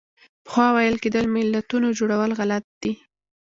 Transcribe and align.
پخوا 0.45 0.67
ویل 0.75 0.95
کېدل 1.03 1.25
ملتونو 1.35 1.87
جوړول 1.99 2.31
غلط 2.39 2.65
دي. 2.81 2.93